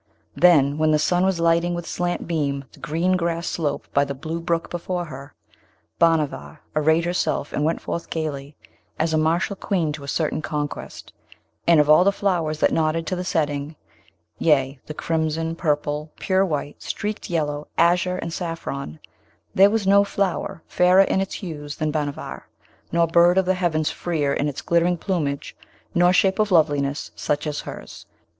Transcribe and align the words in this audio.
Then 0.35 0.79
when 0.79 0.89
the 0.89 0.97
sun 0.97 1.23
was 1.25 1.39
lighting 1.39 1.75
with 1.75 1.85
slant 1.85 2.25
beam 2.27 2.65
the 2.71 2.79
green 2.79 3.15
grass 3.15 3.45
slope 3.45 3.85
by 3.93 4.03
the 4.03 4.15
blue 4.15 4.41
brook 4.41 4.71
before 4.71 5.05
her, 5.05 5.35
Bhanavar 5.99 6.61
arrayed 6.75 7.05
herself 7.05 7.53
and 7.53 7.63
went 7.63 7.81
forth 7.81 8.09
gaily, 8.09 8.55
as 8.97 9.13
a 9.13 9.17
martial 9.19 9.55
queen 9.55 9.91
to 9.91 10.07
certain 10.07 10.41
conquest; 10.41 11.13
and 11.67 11.79
of 11.79 11.87
all 11.87 12.03
the 12.03 12.11
flowers 12.11 12.57
that 12.61 12.71
nodded 12.73 13.05
to 13.05 13.15
the 13.15 13.23
setting, 13.23 13.75
yea, 14.39 14.79
the 14.87 14.95
crimson, 14.95 15.55
purple, 15.55 16.11
pure 16.19 16.43
white, 16.43 16.81
streaked 16.81 17.29
yellow, 17.29 17.67
azure, 17.77 18.17
and 18.17 18.33
saffron, 18.33 18.99
there 19.53 19.69
was 19.69 19.85
no 19.85 20.03
flower 20.03 20.63
fairer 20.65 21.03
in 21.03 21.21
its 21.21 21.35
hues 21.35 21.75
than 21.75 21.91
Bhanavar, 21.91 22.47
nor 22.91 23.05
bird 23.05 23.37
of 23.37 23.45
the 23.45 23.53
heavens 23.53 23.91
freer 23.91 24.33
in 24.33 24.47
its 24.47 24.63
glittering 24.63 24.97
plumage, 24.97 25.55
nor 25.93 26.11
shape 26.11 26.39
of 26.39 26.49
loveliness 26.49 27.11
such 27.15 27.45
as 27.45 27.61
hers. 27.61 28.07